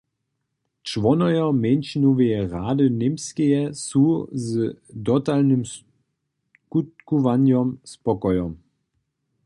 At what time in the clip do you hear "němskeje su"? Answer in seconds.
3.01-4.03